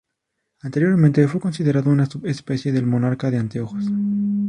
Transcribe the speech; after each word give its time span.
Anteriormente 0.63 1.27
fue 1.27 1.39
considerado 1.39 1.91
una 1.91 2.07
subespecie 2.07 2.71
del 2.71 2.87
monarca 2.87 3.29
de 3.29 3.37
anteojos. 3.37 3.85